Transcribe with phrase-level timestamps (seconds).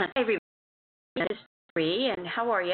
[0.00, 0.38] Hi, everybody.
[1.14, 1.36] This is
[1.74, 2.72] Tari, and how are you?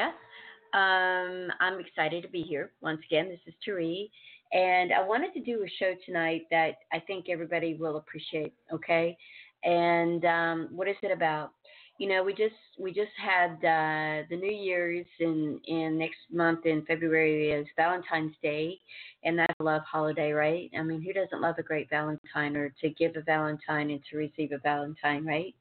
[0.78, 3.28] Um, I'm excited to be here once again.
[3.28, 4.12] This is Tari,
[4.52, 8.54] and I wanted to do a show tonight that I think everybody will appreciate.
[8.72, 9.18] Okay,
[9.64, 11.50] and um, what is it about?
[11.98, 16.64] You know, we just we just had uh, the New Year's in in next month
[16.64, 18.78] in February is Valentine's Day,
[19.24, 20.70] and that's a love holiday, right?
[20.78, 24.16] I mean, who doesn't love a great Valentine or to give a Valentine and to
[24.16, 25.56] receive a Valentine, right?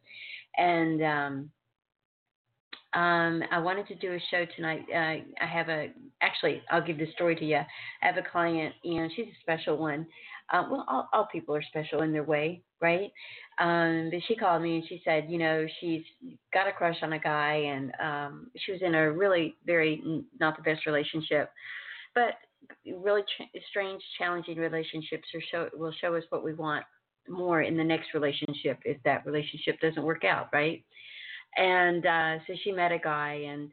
[0.58, 1.52] And um,
[2.96, 4.86] um, I wanted to do a show tonight.
[4.90, 5.90] Uh, I have a
[6.22, 7.58] actually, I'll give the story to you.
[7.58, 7.66] I
[8.06, 10.08] have a client, and she's a special one.
[10.54, 13.12] Uh, well, all, all people are special in their way, right?
[13.60, 16.04] Um, but she called me and she said, you know, she's
[16.54, 20.02] got a crush on a guy, and um, she was in a really very
[20.40, 21.52] not the best relationship,
[22.14, 22.36] but
[22.98, 26.86] really ch- strange, challenging relationships are show, will show us what we want
[27.28, 30.84] more in the next relationship if that relationship doesn't work out, right?
[31.58, 33.72] And uh so she met a guy and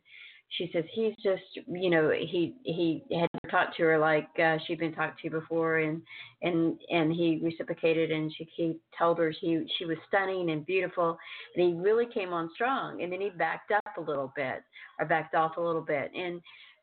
[0.58, 4.78] she says he's just you know he he had talked to her like uh, she'd
[4.78, 6.03] been talked to before and
[6.42, 11.16] and and he reciprocated and she he told her she she was stunning and beautiful
[11.56, 14.62] and he really came on strong and then he backed up a little bit
[14.98, 16.10] or backed off a little bit.
[16.14, 16.41] And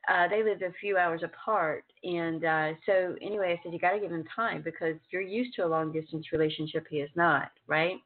[0.09, 3.91] uh they lived a few hours apart and uh so anyway i said you got
[3.91, 6.87] to give him time because you're used to a long distance relationship.
[6.89, 7.97] He is not right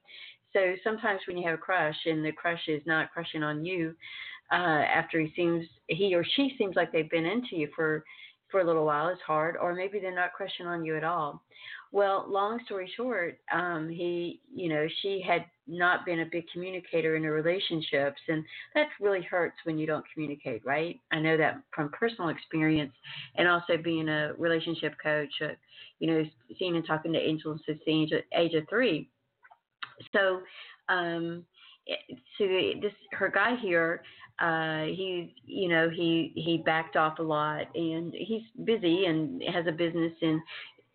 [0.53, 3.95] so sometimes when you have a crush and the crush is not crushing on you,
[4.51, 8.03] uh, after he seems he or she seems like they've been into you for
[8.53, 11.41] for a little while, it's hard, or maybe they're not crushing on you at all.
[11.91, 17.15] Well, long story short, um, he, you know, she had not been a big communicator
[17.15, 18.43] in her relationships, and
[18.75, 20.99] that really hurts when you don't communicate, right?
[21.11, 22.93] I know that from personal experience,
[23.35, 25.53] and also being a relationship coach, uh,
[25.97, 26.23] you know,
[26.59, 29.09] seeing and talking to angels since the age of, age of three
[30.13, 30.41] so,
[30.89, 31.45] um,
[32.37, 34.01] so this her guy here,
[34.39, 39.65] uh, he you know he he backed off a lot, and he's busy and has
[39.67, 40.41] a business and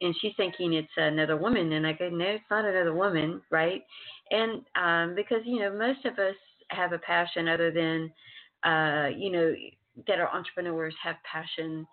[0.00, 3.82] and she's thinking it's another woman, and I go no, it's not another woman, right?
[4.30, 6.36] And um, because you know most of us
[6.70, 8.12] have a passion other than
[8.70, 9.54] uh, you know
[10.06, 11.86] that our entrepreneurs have passion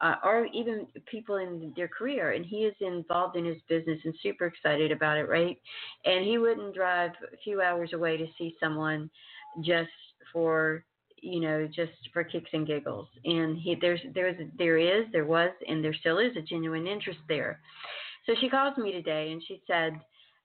[0.00, 2.32] uh, or even people in their career.
[2.32, 5.58] And he is involved in his business and super excited about it, right?
[6.04, 9.10] And he wouldn't drive a few hours away to see someone
[9.62, 9.88] just
[10.32, 10.84] for
[11.22, 15.50] you know just for kicks and giggles and he there's there's there is there was
[15.66, 17.58] and there still is a genuine interest there
[18.26, 19.98] so she calls me today and she said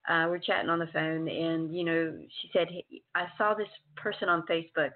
[0.08, 2.68] uh, we're chatting on the phone and you know she said
[3.14, 4.92] i saw this person on facebook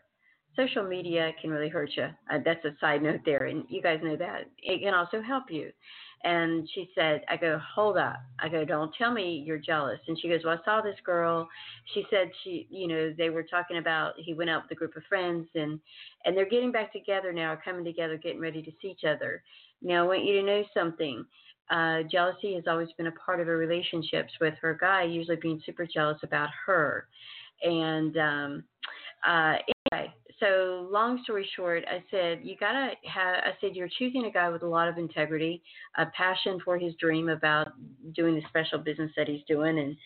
[0.57, 2.09] social media can really hurt you.
[2.31, 4.51] Uh, that's a side note there, and you guys know that.
[4.59, 5.71] It can also help you.
[6.25, 8.17] And she said, I go, hold up.
[8.41, 10.01] I go, don't tell me you're jealous.
[10.09, 11.49] And she goes, well, I saw this girl.
[11.95, 14.97] She said she, you know, they were talking about he went out with a group
[14.97, 15.79] of friends, and
[16.25, 19.43] and they're getting back together now, coming together, getting ready to see each other.
[19.83, 21.25] Now, I want you to know something.
[21.71, 25.61] Uh, jealousy has always been a part of her relationships with her guy, usually being
[25.67, 27.09] super jealous about her.
[27.63, 28.65] And um,
[29.27, 29.57] uh,
[30.41, 33.37] so long story short, I said you gotta have.
[33.37, 35.63] I said you're choosing a guy with a lot of integrity,
[35.97, 37.73] a passion for his dream about
[38.15, 39.97] doing the special business that he's doing, and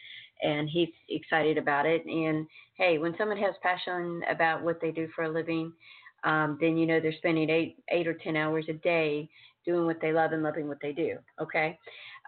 [0.42, 2.04] and he's excited about it.
[2.06, 2.46] And
[2.76, 5.72] hey, when someone has passion about what they do for a living,
[6.24, 9.28] um, then you know they're spending eight eight or ten hours a day
[9.64, 11.18] doing what they love and loving what they do.
[11.40, 11.76] Okay,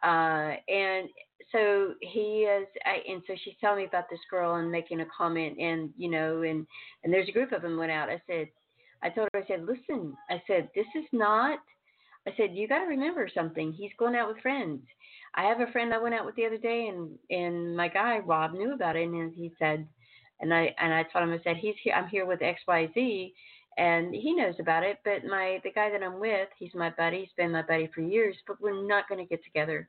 [0.02, 1.08] uh, and
[1.50, 5.58] so he is, and so she's telling me about this girl and making a comment,
[5.58, 6.66] and you know, and
[7.02, 8.08] and there's a group of them went out.
[8.08, 8.48] I said,
[9.02, 11.58] I told her, I said, listen, I said, this is not.
[12.26, 13.72] I said, you got to remember something.
[13.72, 14.82] He's going out with friends.
[15.34, 18.18] I have a friend I went out with the other day, and and my guy
[18.18, 19.86] Rob knew about it, and he said,
[20.40, 21.94] and I and I told him, I said, he's here.
[21.94, 23.34] I'm here with X Y Z,
[23.78, 24.98] and he knows about it.
[25.04, 27.20] But my the guy that I'm with, he's my buddy.
[27.20, 29.88] He's been my buddy for years, but we're not going to get together.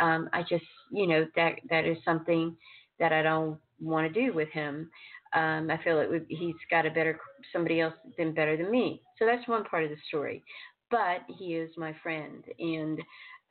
[0.00, 2.56] Um, I just, you know, that that is something
[2.98, 4.90] that I don't want to do with him.
[5.34, 7.18] Um, I feel it would, he's got a better
[7.52, 9.00] somebody else than better than me.
[9.18, 10.42] So that's one part of the story.
[10.90, 13.00] But he is my friend, and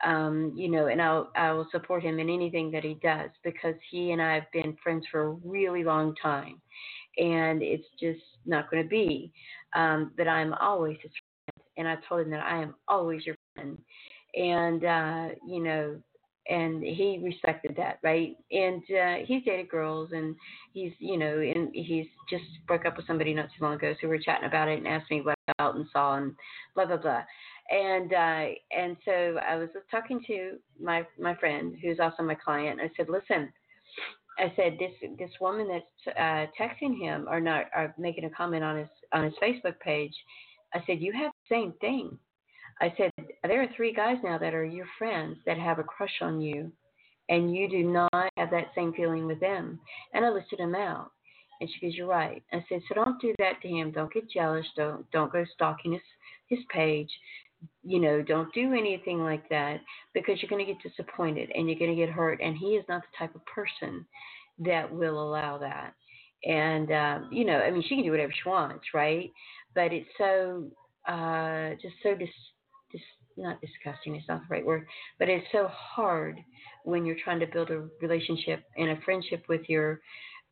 [0.04, 3.74] um, you know, and I'll I will support him in anything that he does because
[3.90, 6.60] he and I have been friends for a really long time
[7.18, 9.32] and it's just not going to be.
[9.74, 13.36] Um, but I'm always his friend, and I told him that I am always your
[13.54, 13.78] friend,
[14.34, 15.96] and uh, you know,
[16.48, 18.36] and he respected that, right?
[18.50, 20.34] And uh, he's dated girls, and
[20.72, 23.92] he's, you know, and he's just broke up with somebody not too long ago.
[23.94, 26.34] So we were chatting about it and asked me what I felt and saw, and
[26.74, 27.22] blah blah blah.
[27.70, 28.46] And uh,
[28.76, 32.80] and so I was talking to my my friend who's also my client.
[32.82, 33.52] I said, listen,
[34.38, 38.64] I said this this woman that's uh, texting him or not or making a comment
[38.64, 40.14] on his on his Facebook page.
[40.74, 42.18] I said you have the same thing.
[42.80, 43.10] I said
[43.42, 46.72] there are three guys now that are your friends that have a crush on you,
[47.28, 49.78] and you do not have that same feeling with them.
[50.14, 51.10] And I listed them out.
[51.60, 53.92] And she goes, "You're right." I said, "So don't do that to him.
[53.92, 54.66] Don't get jealous.
[54.76, 56.02] Don't don't go stalking his
[56.48, 57.10] his page.
[57.84, 59.80] You know, don't do anything like that
[60.14, 62.40] because you're going to get disappointed and you're going to get hurt.
[62.40, 64.06] And he is not the type of person
[64.60, 65.94] that will allow that.
[66.44, 69.30] And um, you know, I mean, she can do whatever she wants, right?
[69.74, 70.68] But it's so
[71.06, 72.28] uh, just so dis,
[72.92, 73.00] dis
[73.36, 74.16] not disgusting.
[74.16, 74.86] It's not the right word,
[75.18, 76.38] but it's so hard
[76.84, 80.00] when you're trying to build a relationship and a friendship with your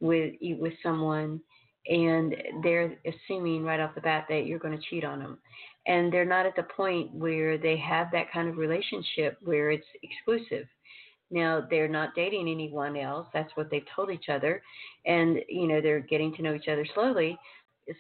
[0.01, 1.41] with with someone
[1.87, 5.39] and they're assuming right off the bat that you're going to cheat on them
[5.87, 9.87] and they're not at the point where they have that kind of relationship where it's
[10.03, 10.67] exclusive
[11.31, 13.27] now they're not dating anyone else.
[13.33, 14.63] That's what they've told each other,
[15.07, 17.39] and you know they're getting to know each other slowly.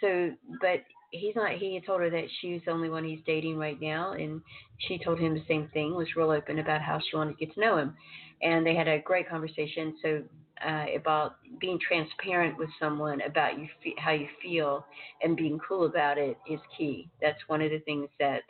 [0.00, 1.52] So, but he's not.
[1.58, 4.40] He had told her that she's the only one he's dating right now, and
[4.78, 5.94] she told him the same thing.
[5.94, 7.94] Was real open about how she wanted to get to know him,
[8.42, 9.96] and they had a great conversation.
[10.02, 10.22] So
[10.66, 14.84] uh, about being transparent with someone about you how you feel
[15.22, 17.08] and being cool about it is key.
[17.20, 18.42] That's one of the things that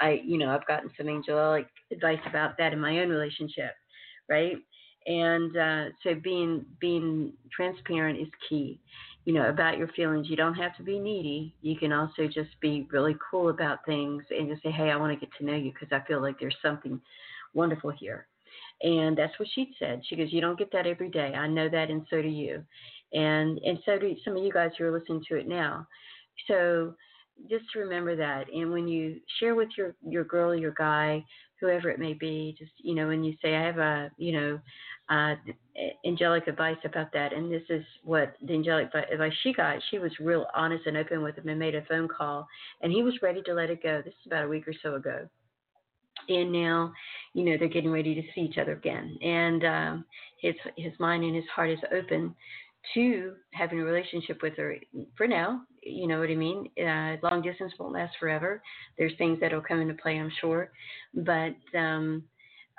[0.00, 3.72] I, you know, I've gotten some angelic advice about that in my own relationship
[4.28, 4.56] right?
[5.06, 8.78] And uh, so being being transparent is key.
[9.30, 10.28] You know about your feelings.
[10.28, 11.54] You don't have to be needy.
[11.62, 15.12] You can also just be really cool about things and just say, "Hey, I want
[15.12, 17.00] to get to know you because I feel like there's something
[17.54, 18.26] wonderful here."
[18.82, 20.04] And that's what she said.
[20.04, 21.32] She goes, "You don't get that every day.
[21.32, 22.64] I know that, and so do you,
[23.12, 25.86] and and so do some of you guys who are listening to it now."
[26.48, 26.96] So
[27.48, 28.52] just remember that.
[28.52, 31.24] And when you share with your your girl, your guy,
[31.60, 34.60] whoever it may be, just you know, when you say I have a you know,
[35.10, 35.34] uh,
[36.06, 39.78] angelic advice about that, and this is what the angelic advice she got.
[39.90, 42.46] She was real honest and open with him and made a phone call,
[42.80, 44.02] and he was ready to let it go.
[44.04, 45.28] This is about a week or so ago.
[46.28, 46.92] And now,
[47.34, 50.04] you know, they're getting ready to see each other again, and um,
[50.40, 52.34] his his mind and his heart is open
[52.94, 54.76] to having a relationship with her
[55.16, 55.62] for now.
[55.82, 56.68] You know what I mean?
[56.78, 58.62] Uh, long distance won't last forever.
[58.96, 60.70] There's things that'll come into play, I'm sure.
[61.14, 62.24] But um,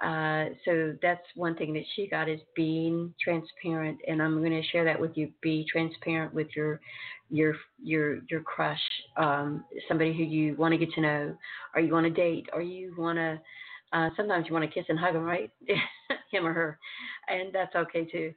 [0.01, 4.67] uh, so that's one thing that she got is being transparent, and I'm going to
[4.69, 5.31] share that with you.
[5.41, 6.79] Be transparent with your
[7.29, 8.81] your your your crush,
[9.17, 11.37] um, somebody who you want to get to know,
[11.75, 13.39] or you want to date, or you want to.
[13.93, 15.51] Uh, sometimes you want to kiss and hug them, right?
[16.31, 16.79] Him or her,
[17.27, 18.33] and that's okay too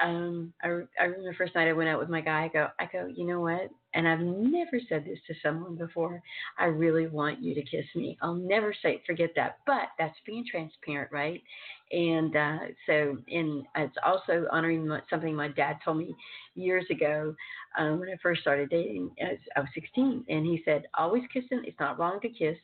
[0.00, 0.68] um, I,
[1.00, 2.44] I remember the first night I went out with my guy.
[2.44, 3.70] I go, I go, you know what?
[3.94, 6.22] And I've never said this to someone before.
[6.58, 8.18] I really want you to kiss me.
[8.22, 9.58] I'll never say forget that.
[9.66, 11.42] But that's being transparent, right?
[11.90, 16.14] And uh, so, and it's also honoring something my dad told me
[16.54, 17.34] years ago
[17.78, 19.10] um, when I first started dating.
[19.56, 21.62] I was 16, and he said, always kissing.
[21.64, 22.56] It's not wrong to kiss.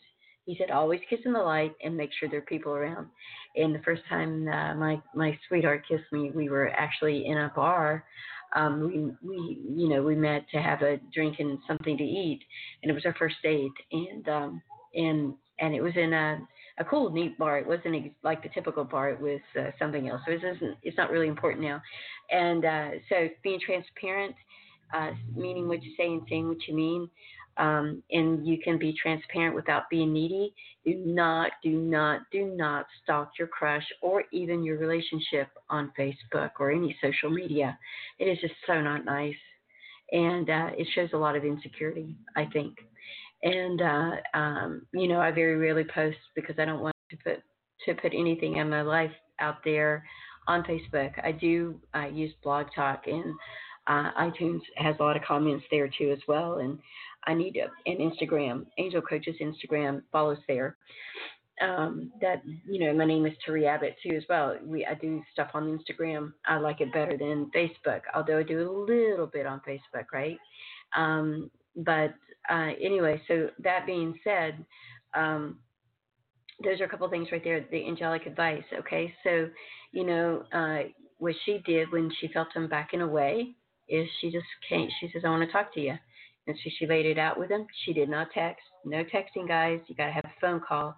[0.47, 3.09] He said, always kiss in the light and make sure there are people around.
[3.57, 7.53] And the first time uh, my my sweetheart kissed me, we were actually in a
[7.55, 8.05] bar.
[8.55, 12.41] Um, we we you know we met to have a drink and something to eat,
[12.83, 13.73] and it was our first date.
[13.93, 14.63] And um,
[14.95, 16.47] and and it was in a
[16.79, 17.59] a cool, neat bar.
[17.59, 19.11] It wasn't like the typical bar.
[19.11, 20.21] It was uh, something else.
[20.27, 20.77] So it isn't.
[20.83, 21.81] It's not really important now.
[22.31, 24.35] And uh, so being transparent,
[24.93, 27.09] uh, meaning what you say and saying what you mean
[27.57, 30.55] um, and you can be transparent without being needy.
[30.85, 36.51] Do not, do not, do not stalk your crush or even your relationship on Facebook
[36.59, 37.79] or any social media.
[38.19, 39.35] It is just so not nice,
[40.13, 42.75] and uh, it shows a lot of insecurity, I think.
[43.43, 47.43] And uh, um, you know, I very rarely post because I don't want to put
[47.87, 50.05] to put anything in my life out there
[50.47, 51.13] on Facebook.
[51.23, 53.35] I do uh, use Blog Talk and
[53.87, 56.79] uh, iTunes has a lot of comments there too as well, and
[57.27, 60.77] I need an Instagram, Angel Coaches Instagram follows there.
[61.63, 64.57] Um, that you know, my name is Terry Abbott too as well.
[64.65, 66.33] We I do stuff on Instagram.
[66.47, 70.39] I like it better than Facebook, although I do a little bit on Facebook, right?
[70.97, 72.15] Um, but
[72.51, 74.65] uh, anyway, so that being said,
[75.15, 75.59] um,
[76.63, 77.65] those are a couple things right there.
[77.71, 78.65] The angelic advice.
[78.81, 79.49] Okay, so
[79.93, 80.89] you know uh,
[81.19, 83.55] what she did when she felt him backing away
[83.89, 84.91] is she just can't.
[85.01, 85.95] She says, "I want to talk to you,"
[86.47, 87.67] and so she laid it out with him.
[87.85, 88.63] She did not text.
[88.85, 89.81] No texting, guys.
[89.87, 90.97] You got to have a phone call.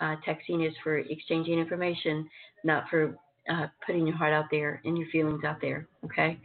[0.00, 2.28] Uh, texting is for exchanging information,
[2.64, 3.16] not for
[3.50, 5.88] uh, putting your heart out there and your feelings out there.
[6.04, 6.38] Okay,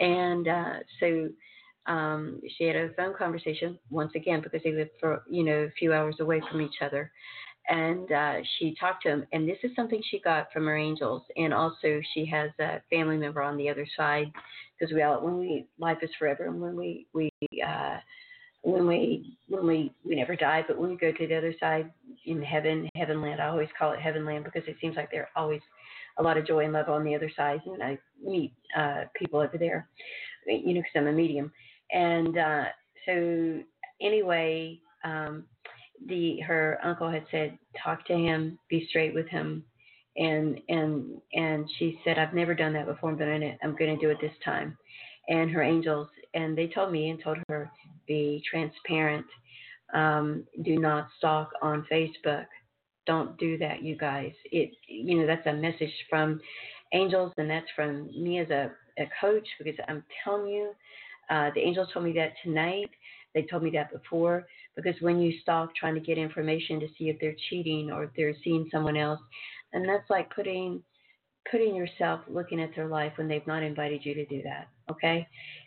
[0.00, 1.28] and uh, so
[1.86, 5.70] um, she had a phone conversation once again because they lived for you know a
[5.78, 7.10] few hours away from each other,
[7.68, 9.26] and uh, she talked to him.
[9.32, 13.16] And this is something she got from her angels, and also she has a family
[13.16, 14.30] member on the other side
[14.78, 17.30] because we all when we life is forever, and when we we
[17.66, 17.98] uh,
[18.62, 21.90] when we when we we never die, but when we go to the other side
[22.26, 23.40] in heaven, heaven land.
[23.40, 25.60] I always call it heaven land because it seems like there are always
[26.18, 29.40] a lot of joy and love on the other side, and I meet uh, people
[29.40, 29.88] over there,
[30.46, 31.52] you know, because I'm a medium
[31.94, 32.64] and uh,
[33.06, 33.60] so
[34.00, 35.44] anyway, um,
[36.08, 39.64] the her uncle had said, talk to him, be straight with him,
[40.16, 44.10] and and and she said, I've never done that before, but I'm going to do
[44.10, 44.76] it this time.
[45.28, 47.70] And her angels, and they told me and told her,
[48.06, 49.26] be transparent.
[49.94, 52.46] Um, do not stalk on Facebook.
[53.06, 54.32] Don't do that, you guys.
[54.50, 56.40] It, you know, that's a message from
[56.92, 60.72] angels, and that's from me as a, a coach because I'm telling you,
[61.30, 62.90] uh, the angels told me that tonight.
[63.34, 64.46] They told me that before
[64.76, 68.10] because when you stalk trying to get information to see if they're cheating or if
[68.16, 69.20] they're seeing someone else,
[69.72, 70.82] and that's like putting
[71.50, 74.68] putting yourself looking at their life when they've not invited you to do that.
[74.90, 75.26] Okay,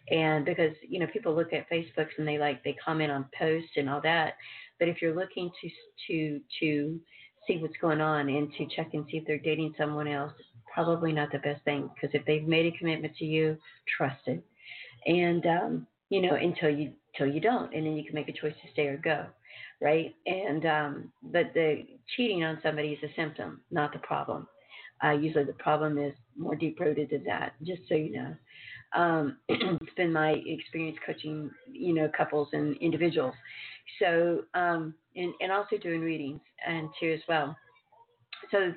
[0.10, 3.72] and because you know people look at Facebooks and they like they comment on posts
[3.78, 4.34] and all that,
[4.80, 5.70] but if you're looking to
[6.08, 7.00] to to
[7.48, 10.34] see what's going on and to check and see if they're dating someone else,
[10.74, 13.58] probably not the best thing because if they've made a commitment to you,
[13.98, 14.44] trust it
[15.08, 18.34] and um, you know until you until you don't, and then you can make a
[18.34, 19.26] choice to stay or go,
[19.82, 20.16] right?
[20.26, 24.48] And um, but the cheating on somebody is a symptom, not the problem.
[25.04, 27.54] Uh, usually the problem is more deep rooted than that.
[27.64, 28.36] Just so you know,
[28.96, 33.36] um, it's been my experience coaching, you know, couples and individuals.
[34.00, 37.56] So um, and and also doing readings and too as well.
[38.52, 38.74] So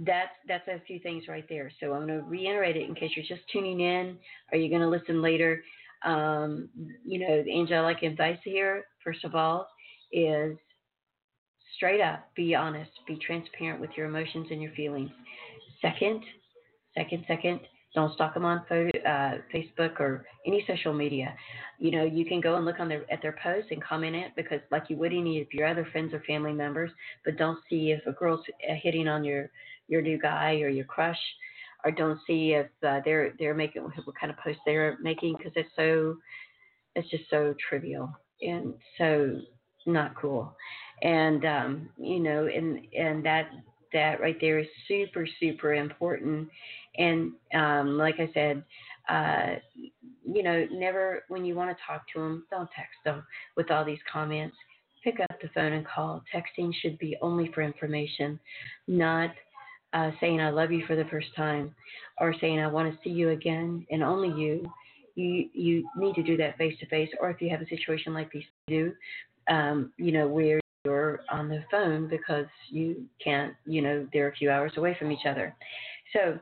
[0.00, 1.70] that's that's a few things right there.
[1.80, 4.16] So I'm going to reiterate it in case you're just tuning in.
[4.50, 5.62] Are you going to listen later?
[6.04, 6.68] Um,
[7.04, 9.68] you know, the angelic advice here, first of all,
[10.12, 10.56] is
[11.76, 15.10] straight up, be honest, be transparent with your emotions and your feelings.
[15.80, 16.22] Second,
[16.94, 17.60] second, second,
[17.94, 21.34] don't stalk them on photo, uh, Facebook or any social media.
[21.78, 24.32] You know, you can go and look on their at their posts and comment it
[24.34, 26.90] because, like you would any of your other friends or family members.
[27.24, 29.50] But don't see if a girl's uh, hitting on your
[29.88, 31.18] your new guy or your crush,
[31.84, 35.52] or don't see if uh, they're they're making what kind of post they're making because
[35.56, 36.16] it's so
[36.94, 38.10] it's just so trivial
[38.40, 39.40] and so
[39.86, 40.54] not cool.
[41.02, 43.50] And um, you know, and and that
[43.92, 46.48] that right there is super super important
[46.98, 48.62] and um, like I said,
[49.08, 49.54] uh,
[50.24, 53.24] you know, never when you want to talk to them, don't text them
[53.56, 54.56] with all these comments.
[55.02, 56.22] Pick up the phone and call.
[56.32, 58.38] Texting should be only for information,
[58.86, 59.30] not
[59.92, 61.74] uh, saying I love you for the first time
[62.20, 64.70] or saying I want to see you again and only you.
[65.14, 68.14] You you need to do that face to face, or if you have a situation
[68.14, 68.92] like these do,
[69.48, 74.34] um, you know, where you're on the phone because you can't, you know, they're a
[74.34, 75.54] few hours away from each other.
[76.14, 76.38] So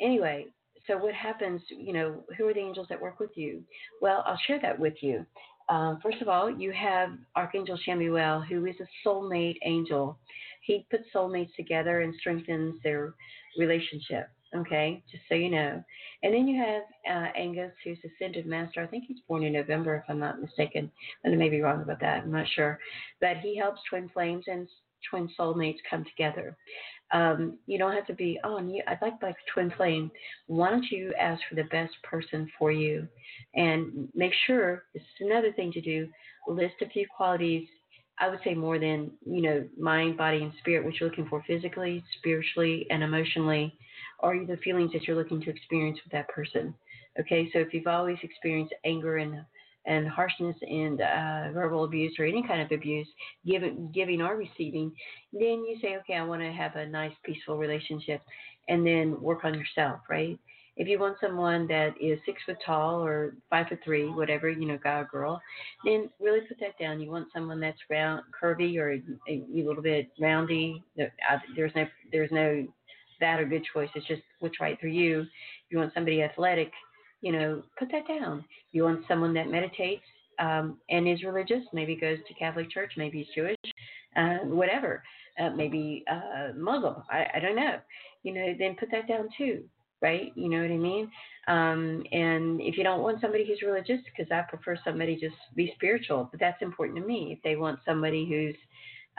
[0.00, 0.46] anyway,
[0.86, 3.62] so what happens, you know, who are the angels that work with you?
[4.00, 5.24] Well, I'll share that with you.
[5.68, 10.18] Um, first of all, you have Archangel Chamuel, who is a soulmate angel.
[10.62, 13.14] He puts soulmates together and strengthens their
[13.58, 14.28] relationship.
[14.54, 15.82] Okay, just so you know.
[16.22, 18.82] And then you have uh, Angus, who's Ascended Master.
[18.82, 20.90] I think he's born in November, if I'm not mistaken.
[21.24, 22.22] I may be wrong about that.
[22.22, 22.78] I'm not sure.
[23.18, 24.68] But he helps twin flames and
[25.08, 26.54] twin soulmates come together.
[27.12, 30.10] Um, you don't have to be, oh, you, I'd like my twin flame.
[30.46, 33.06] Why don't you ask for the best person for you,
[33.54, 36.08] and make sure this is another thing to do.
[36.46, 37.68] List a few qualities.
[38.22, 41.42] I would say more than you know, mind, body, and spirit, what you're looking for
[41.44, 43.76] physically, spiritually, and emotionally,
[44.20, 46.72] or the feelings that you're looking to experience with that person.
[47.18, 49.44] Okay, so if you've always experienced anger and
[49.86, 53.08] and harshness and uh, verbal abuse or any kind of abuse,
[53.44, 54.92] giving, giving or receiving,
[55.32, 58.22] then you say, okay, I want to have a nice, peaceful relationship,
[58.68, 60.38] and then work on yourself, right?
[60.76, 64.66] If you want someone that is six foot tall or five foot three, whatever, you
[64.66, 65.40] know, guy or girl,
[65.84, 67.00] then really put that down.
[67.00, 70.82] You want someone that's round, curvy, or a, a little bit roundy.
[70.96, 72.66] There's no, there's no
[73.20, 73.90] bad or good choice.
[73.94, 75.20] It's just what's right for you.
[75.20, 75.26] If
[75.70, 76.72] you want somebody athletic,
[77.20, 78.44] you know, put that down.
[78.72, 80.02] You want someone that meditates
[80.38, 83.56] um, and is religious, maybe goes to Catholic Church, maybe he's Jewish,
[84.16, 85.02] uh, whatever,
[85.38, 86.96] uh, maybe uh, Muslim.
[87.10, 87.76] I, I don't know.
[88.22, 89.64] You know, then put that down too.
[90.02, 90.32] Right?
[90.34, 91.10] You know what I mean?
[91.48, 95.72] Um, and if you don't want somebody who's religious, because I prefer somebody just be
[95.76, 97.32] spiritual, but that's important to me.
[97.36, 98.56] If they want somebody who's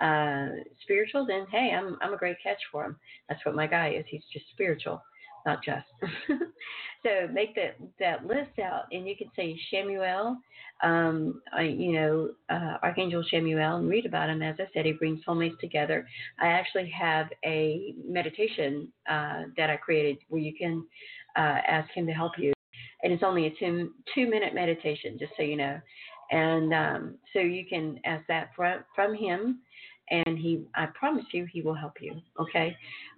[0.05, 0.49] uh,
[0.81, 2.97] spiritual, then hey, I'm I'm a great catch for them.
[3.29, 4.05] That's what my guy is.
[4.09, 5.01] He's just spiritual
[5.45, 5.85] not just.
[7.03, 10.37] so make that that list out, and you can say Chamuel,
[10.81, 14.41] um, you know, uh, Archangel Chamuel, and read about him.
[14.41, 16.07] As I said, he brings soulmates together.
[16.39, 20.85] I actually have a meditation uh, that I created where you can
[21.35, 22.53] uh, ask him to help you,
[23.03, 25.79] and it's only a two two minute meditation, just so you know.
[26.31, 29.59] And um, so you can ask that from from him
[30.13, 32.21] and he I promise you he will help you.
[32.39, 32.75] Okay,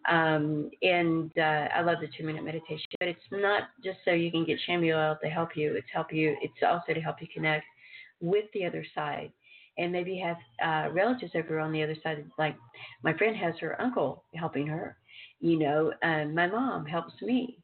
[0.10, 4.32] um, and uh, I love the two minute meditation, but it's not just so you
[4.32, 5.76] can get Chamuel to help you.
[5.76, 6.38] It's help you.
[6.42, 7.66] It's also to help you connect
[8.22, 9.32] with the other side,
[9.78, 12.26] and maybe have uh, relatives over on the other side.
[12.38, 12.56] Like
[13.04, 14.98] my friend has her uncle helping her.
[15.42, 17.58] You know, and my mom helps me.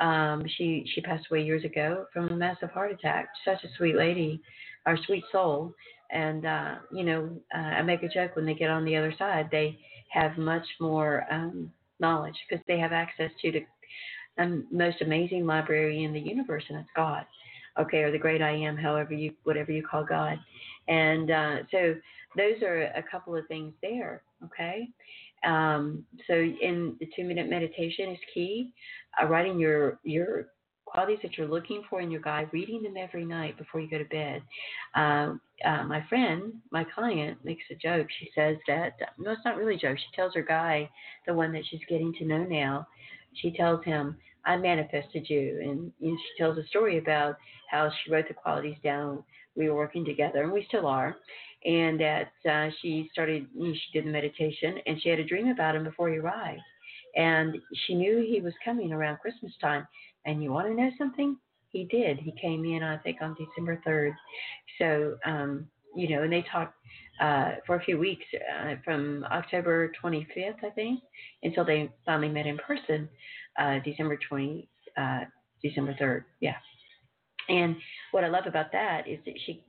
[0.00, 3.28] Um, she she passed away years ago from a massive heart attack.
[3.44, 4.40] Such a sweet lady,
[4.86, 5.74] our sweet soul.
[6.12, 9.14] And uh, you know, uh, I make a joke when they get on the other
[9.18, 9.78] side, they
[10.10, 13.64] have much more um, knowledge because they have access to the
[14.38, 17.24] um, most amazing library in the universe, and it's God,
[17.78, 20.38] okay, or the great I am, however you, whatever you call God.
[20.88, 21.94] And uh, so
[22.36, 24.88] those are a couple of things there, okay.
[25.44, 28.72] Um, so in the two minute meditation is key.
[29.20, 30.48] Uh, writing your your
[30.84, 33.98] qualities that you're looking for in your guy, reading them every night before you go
[33.98, 34.42] to bed.
[34.94, 38.06] Uh, uh, my friend, my client, makes a joke.
[38.18, 39.98] She says that, no, it's not really a joke.
[39.98, 40.88] She tells her guy,
[41.26, 42.86] the one that she's getting to know now,
[43.34, 45.60] she tells him, I manifested you.
[45.62, 47.36] And you know, she tells a story about
[47.70, 49.22] how she wrote the qualities down.
[49.56, 51.16] We were working together, and we still are.
[51.64, 55.24] And that uh, she started, you know, she did the meditation, and she had a
[55.24, 56.62] dream about him before he arrived.
[57.16, 59.86] And she knew he was coming around Christmas time.
[60.24, 61.36] And you want to know something?
[61.72, 62.18] He did.
[62.18, 64.12] He came in, I think, on December 3rd.
[64.78, 66.74] So, um, you know, and they talked
[67.20, 71.00] uh, for a few weeks uh, from October 25th, I think,
[71.42, 73.08] until they finally met in person,
[73.58, 75.20] uh, December 20, uh,
[75.62, 76.24] December 3rd.
[76.40, 76.56] Yeah.
[77.48, 77.76] And
[78.12, 79.62] what I love about that is that she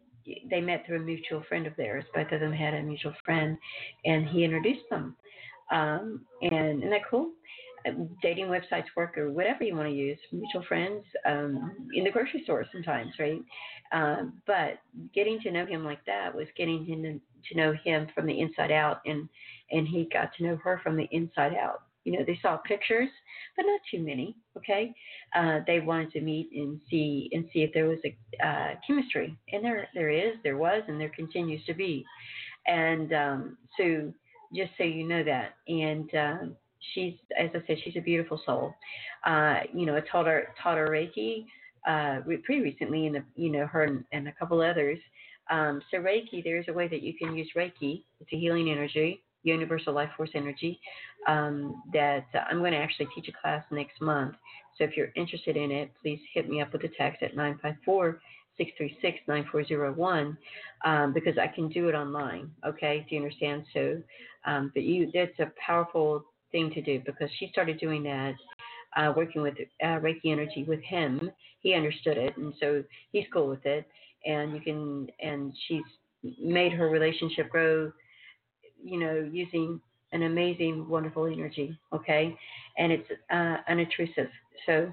[0.50, 2.06] they met through a mutual friend of theirs.
[2.14, 3.58] Both of them had a mutual friend,
[4.06, 5.16] and he introduced them.
[5.72, 7.32] Um, and isn't that cool?
[8.22, 12.42] Dating websites work or whatever you want to use, mutual friends, um, in the grocery
[12.44, 13.42] store sometimes, right?
[13.92, 14.80] Um, but
[15.14, 18.72] getting to know him like that was getting to, to know him from the inside
[18.72, 19.28] out, and
[19.72, 21.84] and he got to know her from the inside out.
[22.04, 23.10] You know, they saw pictures,
[23.56, 24.36] but not too many.
[24.58, 24.94] Okay,
[25.36, 29.38] uh, they wanted to meet and see and see if there was a uh, chemistry,
[29.52, 32.06] and there there is, there was, and there continues to be.
[32.68, 34.14] And um, so,
[34.56, 36.56] just so you know that, and um,
[36.94, 38.74] she's as I said, she's a beautiful soul.
[39.26, 41.46] Uh, you know, I taught her taught her Reiki
[41.88, 45.00] uh, pretty recently, and you know her and, and a couple others.
[45.50, 48.04] Um, so Reiki, there's a way that you can use Reiki.
[48.20, 50.80] It's a healing energy, universal life force energy.
[51.28, 54.36] Um, that I'm going to actually teach a class next month.
[54.78, 58.20] So if you're interested in it, please hit me up with a text at 954
[58.58, 60.38] 636 9401
[60.86, 62.52] um, because I can do it online.
[62.66, 63.66] Okay, do you understand?
[63.74, 64.02] So,
[64.46, 68.34] um, but you, that's a powerful thing to do because she started doing that,
[68.98, 71.32] uh, working with uh, Reiki energy with him.
[71.62, 73.88] He understood it, and so he's cool with it.
[74.26, 75.84] And you can, and she's
[76.40, 77.92] made her relationship grow,
[78.84, 79.80] you know, using
[80.12, 81.78] an amazing, wonderful energy.
[81.94, 82.36] Okay,
[82.78, 84.30] and it's uh, unintrusive.
[84.66, 84.92] So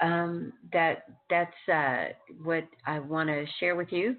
[0.00, 4.16] um, that that's uh, what I want to share with you.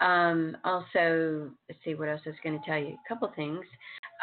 [0.00, 2.96] Um, also, let's see what else I was going to tell you.
[3.04, 3.64] A couple things.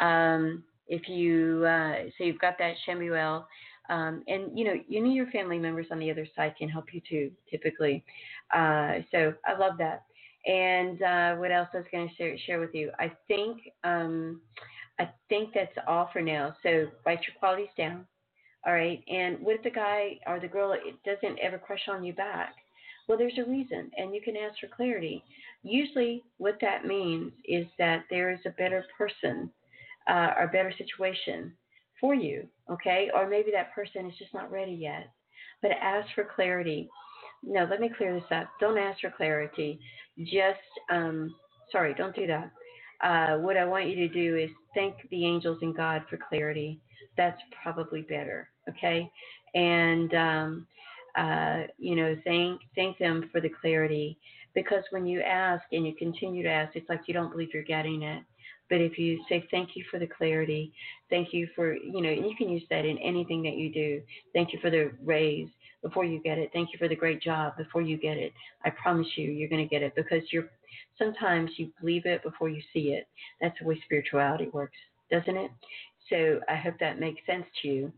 [0.00, 3.44] Um, if you uh, so you've got that Chamuel,
[3.88, 6.92] um, and you know you know your family members on the other side can help
[6.92, 8.04] you too typically.
[8.54, 10.04] Uh, so I love that.
[10.46, 12.90] And uh, what else I was going to share, share with you?
[12.98, 14.40] I think um,
[14.98, 16.56] I think that's all for now.
[16.62, 18.06] So write your qualities down.
[18.66, 19.02] All right.
[19.08, 20.74] And what if the guy or the girl
[21.04, 22.54] doesn't ever crush on you back?
[23.06, 25.24] Well, there's a reason, and you can ask for clarity.
[25.62, 29.50] Usually, what that means is that there is a better person
[30.08, 31.52] uh, or better situation
[32.00, 33.10] for you, okay?
[33.14, 35.10] Or maybe that person is just not ready yet.
[35.62, 36.88] But ask for clarity.
[37.42, 38.48] No, let me clear this up.
[38.60, 39.80] Don't ask for clarity.
[40.18, 41.34] Just, um,
[41.70, 42.50] sorry, don't do that.
[43.02, 46.80] Uh, what I want you to do is thank the angels and God for clarity.
[47.16, 49.10] That's probably better, okay?
[49.54, 50.66] And um,
[51.16, 54.18] uh, you know, thank thank them for the clarity
[54.54, 57.62] because when you ask and you continue to ask, it's like you don't believe you're
[57.62, 58.22] getting it
[58.70, 60.72] But if you say thank you for the clarity,
[61.10, 64.02] thank you for, you know, you can use that in anything that you do.
[64.34, 65.48] Thank you for the raise
[65.82, 66.50] before you get it.
[66.52, 68.32] Thank you for the great job before you get it.
[68.64, 70.50] I promise you, you're going to get it because you're
[70.98, 73.06] sometimes you believe it before you see it.
[73.40, 74.76] That's the way spirituality works,
[75.10, 75.50] doesn't it?
[76.10, 77.92] So I hope that makes sense to you.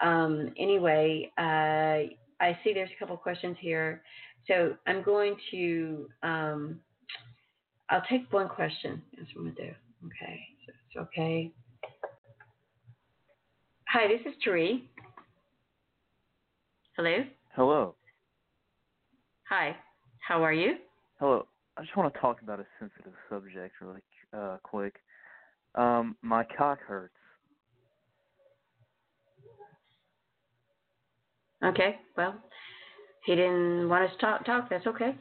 [0.00, 4.02] Um, anyway, uh, I see there's a couple questions here.
[4.46, 6.80] So I'm going to, um,
[7.90, 9.02] I'll take one question.
[9.16, 9.85] That's what I'm going to do.
[10.04, 10.40] Okay.
[10.66, 11.52] So it's okay.
[13.88, 14.82] Hi, this is Therese.
[16.96, 17.24] Hello?
[17.54, 17.94] Hello.
[19.48, 19.76] Hi.
[20.26, 20.76] How are you?
[21.20, 21.46] Hello.
[21.76, 24.00] I just want to talk about a sensitive subject really
[24.36, 24.94] uh, quick.
[25.74, 27.14] Um, my cock hurts.
[31.64, 31.96] Okay.
[32.16, 32.34] Well,
[33.24, 34.44] he didn't want us to talk.
[34.46, 34.70] Talk.
[34.70, 35.14] That's okay.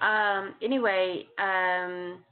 [0.00, 2.22] Um, anyway, um,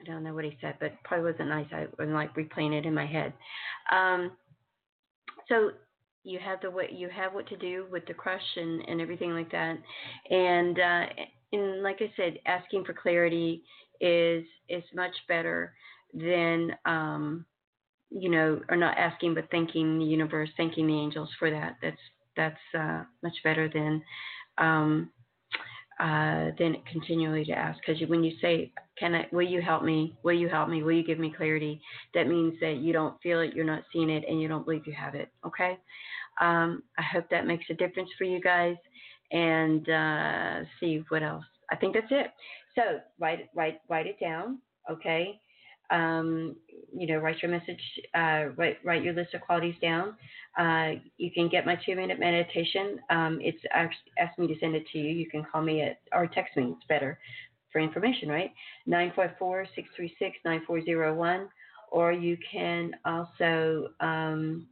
[0.00, 1.66] I don't know what he said, but probably wasn't nice.
[1.72, 3.32] I was like replaying it in my head.
[3.90, 4.32] Um,
[5.48, 5.70] so
[6.24, 9.32] you have the way you have what to do with the crush and, and everything
[9.32, 9.78] like that,
[10.30, 11.06] and uh,
[11.52, 13.62] and like I said, asking for clarity
[14.00, 15.74] is is much better
[16.14, 17.44] than um,
[18.10, 21.76] you know, or not asking but thanking the universe, thanking the angels for that.
[21.82, 21.96] That's
[22.36, 24.02] that's uh, much better than
[24.58, 25.10] um,
[26.00, 27.78] uh, than continually to ask.
[27.84, 29.26] Because when you say, "Can I?
[29.32, 30.16] Will you help me?
[30.22, 30.82] Will you help me?
[30.82, 31.80] Will you give me clarity?"
[32.14, 34.86] That means that you don't feel it, you're not seeing it, and you don't believe
[34.86, 35.28] you have it.
[35.46, 35.78] Okay.
[36.40, 38.76] Um, I hope that makes a difference for you guys.
[39.30, 41.44] And uh, see what else.
[41.70, 42.28] I think that's it.
[42.74, 44.58] So write write write it down.
[44.90, 45.40] Okay
[45.90, 46.56] um,
[46.96, 47.80] you know, write your message,
[48.14, 50.16] uh, write, write your list of qualities down.
[50.58, 52.98] Uh, you can get my two minute meditation.
[53.10, 55.10] Um, it's asked me to send it to you.
[55.10, 57.18] You can call me at, or text me, it's better
[57.72, 58.52] for information, right?
[58.86, 61.48] 954 636 9401.
[61.90, 64.66] Or you can also, um,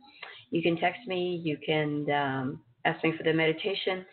[0.50, 4.04] you can text me, you can um, ask me for the meditation.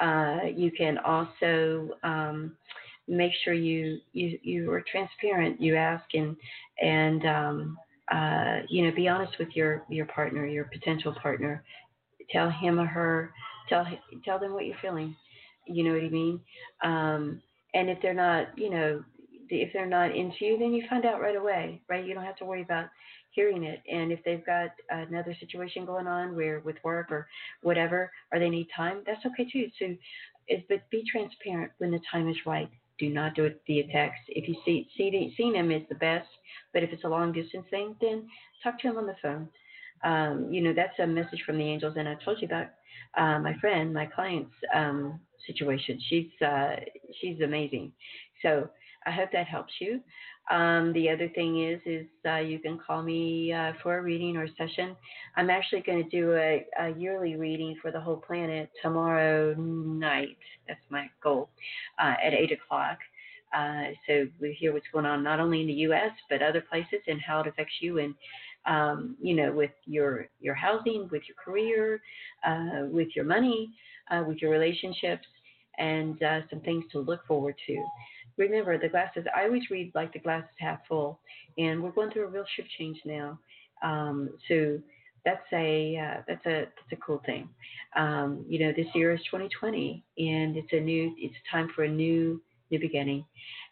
[0.00, 2.56] Uh, you can also, um,
[3.08, 5.60] make sure you you you are transparent.
[5.60, 6.36] You ask and
[6.80, 7.78] and um,
[8.10, 11.64] uh, you know be honest with your your partner, your potential partner.
[12.30, 13.32] Tell him or her.
[13.68, 13.86] Tell
[14.24, 15.16] tell them what you're feeling.
[15.66, 16.40] You know what I mean?
[16.82, 17.42] Um,
[17.74, 19.04] and if they're not, you know,
[19.48, 22.04] if they're not into you, then you find out right away, right?
[22.04, 22.86] You don't have to worry about
[23.30, 23.82] hearing it.
[23.90, 27.28] And if they've got another situation going on where with work or
[27.62, 29.68] whatever, or they need time, that's okay too.
[29.78, 29.96] So,
[30.48, 32.70] is but be transparent when the time is right.
[33.02, 34.20] Do not do it via text.
[34.28, 36.28] If you see, see seeing him is the best,
[36.72, 38.28] but if it's a long distance thing, then
[38.62, 39.48] talk to him on the phone.
[40.04, 41.94] Um, you know, that's a message from the angels.
[41.98, 42.68] And I told you about
[43.18, 45.98] uh, my friend, my client's um, situation.
[46.08, 46.76] She's uh,
[47.20, 47.90] she's amazing.
[48.40, 48.70] So
[49.04, 50.00] I hope that helps you.
[50.50, 54.36] Um, the other thing is, is uh, you can call me uh, for a reading
[54.36, 54.96] or session.
[55.36, 60.36] I'm actually going to do a, a, yearly reading for the whole planet tomorrow night.
[60.66, 61.48] That's my goal
[62.02, 62.98] uh, at eight o'clock.
[63.56, 66.10] Uh, so we hear what's going on not only in the U.S.
[66.28, 68.14] but other places and how it affects you and
[68.64, 72.00] um, you know with your your housing, with your career,
[72.46, 73.70] uh, with your money,
[74.10, 75.26] uh, with your relationships,
[75.78, 77.84] and some things to look forward to
[78.36, 79.24] remember the glasses.
[79.36, 81.20] I always read like the glasses half full,
[81.58, 83.38] and we're going through a real shift change now.
[83.82, 84.78] Um, so
[85.24, 87.48] that's a uh, that's a that's a cool thing.
[87.96, 91.88] Um, you know, this year is 2020, and it's a new it's time for a
[91.88, 92.40] new
[92.70, 93.24] new beginning.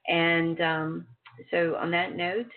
[0.09, 1.07] And um,
[1.51, 2.51] so on that note.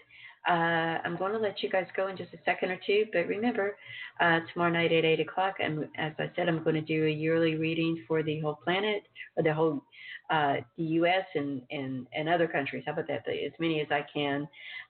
[0.45, 3.27] Uh, I'm going to let you guys go in just a second or two, but
[3.27, 3.77] remember,
[4.19, 7.09] uh, tomorrow night at 8 o'clock, and as I said, I'm going to do a
[7.09, 9.03] yearly reading for the whole planet,
[9.37, 9.85] or the whole
[10.33, 11.25] uh, the U.S.
[11.35, 12.83] and, and and other countries.
[12.87, 13.23] How about that?
[13.27, 14.47] As many as I can,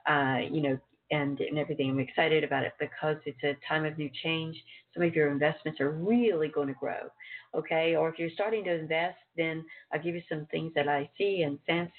[0.08, 0.80] uh, you know,
[1.12, 1.90] and and everything.
[1.90, 4.56] I'm excited about it because it's a time of new change.
[4.94, 7.10] Some of your investments are really going to grow.
[7.56, 11.10] Okay, or if you're starting to invest, then I'll give you some things that I
[11.18, 11.92] see and sense.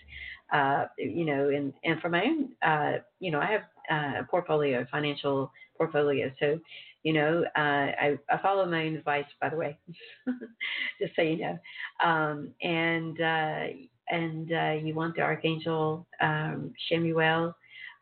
[0.52, 4.24] Uh, you know, and and for my own, uh, you know, I have uh, a
[4.24, 6.30] portfolio, financial portfolio.
[6.38, 6.60] So
[7.02, 9.78] you know, uh, I, I follow my own advice, by the way,
[11.00, 11.58] just so you know.
[12.02, 13.66] Um, and uh,
[14.08, 17.54] and uh, you want the Archangel um, Chamuel.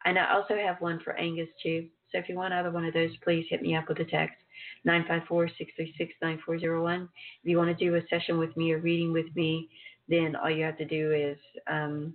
[0.05, 1.87] And I also have one for Angus too.
[2.11, 4.37] So if you want either one of those, please hit me up with a text
[4.85, 7.09] 954 636 9401.
[7.43, 9.69] If you want to do a session with me or reading with me,
[10.09, 12.15] then all you have to do is um,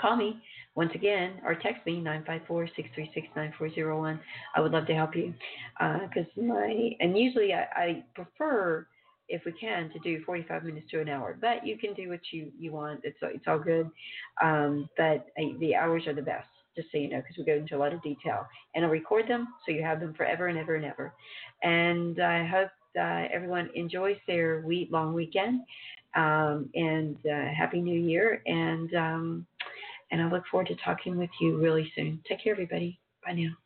[0.00, 0.40] call me
[0.74, 4.18] once again, or text me 954-636-9401.
[4.54, 5.32] I would love to help you
[5.78, 8.86] because uh, my and usually I, I, prefer
[9.28, 12.20] if we can to do 45 minutes to an hour, but you can do what
[12.30, 13.00] you you want.
[13.04, 13.90] It's it's all good,
[14.42, 16.48] um, but I, the hours are the best.
[16.76, 18.46] just so you know, because we go into a lot of detail.
[18.74, 21.14] And I'll record them so you have them forever and ever and ever.
[21.62, 22.70] And I hope
[23.00, 25.62] uh, everyone enjoys their week long weekend.
[26.14, 28.42] Um, and uh, happy New Year.
[28.46, 29.46] And um,
[30.10, 32.20] and I look forward to talking with you really soon.
[32.28, 33.00] Take care, everybody.
[33.24, 33.65] Bye now.